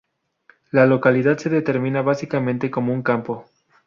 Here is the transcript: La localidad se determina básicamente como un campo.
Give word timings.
La 0.71 0.87
localidad 0.87 1.37
se 1.37 1.51
determina 1.51 2.01
básicamente 2.01 2.71
como 2.71 2.91
un 2.91 3.03
campo. 3.03 3.45